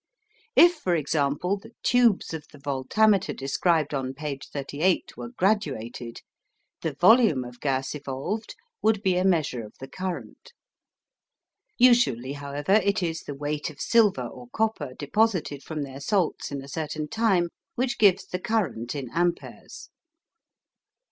[0.55, 6.21] If, for example, the tubes of the voltameter described on page 38 were graduated,
[6.81, 10.53] the volume of gas evolved would be a measure of the current.
[11.77, 16.63] Usually, however, it is the weight of silver or copper deposited from their salts in
[16.63, 19.91] a certain time which gives the current in amperes.